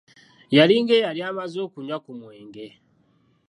[0.55, 2.67] Yali ng'eyali amaze okunywa ku mwenge.